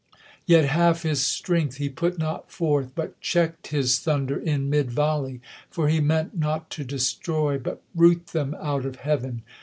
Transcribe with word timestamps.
\'et 0.49 0.65
half 0.65 1.03
his 1.03 1.23
strength 1.23 1.75
he 1.77 1.87
put 1.87 2.17
not 2.17 2.51
forth, 2.51 2.89
but 2.95 3.21
check'd 3.21 3.67
His 3.67 3.99
thunder 3.99 4.35
in 4.39 4.67
mid 4.67 4.89
volley; 4.89 5.41
for 5.69 5.89
he 5.89 5.99
meant 5.99 6.35
Not 6.35 6.71
to 6.71 6.83
destroy, 6.83 7.59
but 7.59 7.83
root 7.93 8.25
them 8.29 8.55
out 8.59 8.83
of 8.83 8.95
Heav'n. 8.95 9.43